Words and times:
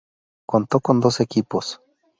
Contó 0.47 0.79
con 0.79 0.99
doce 0.99 1.21
equipos. 1.21 1.79